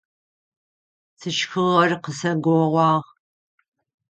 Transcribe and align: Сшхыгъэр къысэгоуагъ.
Сшхыгъэр 1.19 1.91
къысэгоуагъ. 2.03 3.01